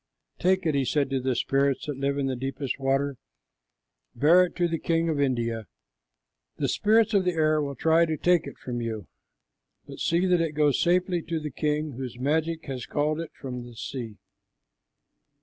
"Take 0.39 0.65
it," 0.65 0.73
he 0.73 0.83
said 0.83 1.11
to 1.11 1.19
the 1.21 1.35
spirits 1.35 1.85
that 1.85 1.95
live 1.99 2.17
in 2.17 2.25
the 2.25 2.35
deepest 2.35 2.79
water. 2.79 3.17
"Bear 4.15 4.45
it 4.45 4.55
to 4.55 4.67
the 4.67 4.79
king 4.79 5.09
of 5.09 5.21
India. 5.21 5.67
The 6.57 6.67
spirits 6.69 7.13
of 7.13 7.23
the 7.23 7.33
air 7.33 7.61
will 7.61 7.75
try 7.75 8.07
to 8.07 8.17
take 8.17 8.47
it 8.47 8.57
from 8.57 8.81
you, 8.81 9.05
but 9.87 9.99
see 9.99 10.25
that 10.25 10.41
it 10.41 10.53
goes 10.53 10.81
safely 10.81 11.21
to 11.21 11.39
the 11.39 11.51
king 11.51 11.91
whose 11.91 12.17
magic 12.17 12.65
has 12.65 12.87
called 12.87 13.19
it 13.19 13.29
from 13.39 13.63
the 13.63 13.75
sea." 13.75 14.15